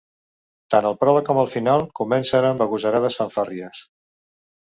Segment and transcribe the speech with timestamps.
[0.75, 3.85] Tant el pròleg com el final comencen amb agosarades fanfàrries.